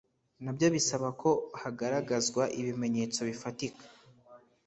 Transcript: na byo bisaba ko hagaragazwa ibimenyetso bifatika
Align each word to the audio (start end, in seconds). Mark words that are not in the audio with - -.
na 0.43 0.51
byo 0.55 0.67
bisaba 0.75 1.07
ko 1.21 1.29
hagaragazwa 1.61 2.43
ibimenyetso 2.59 3.19
bifatika 3.29 3.83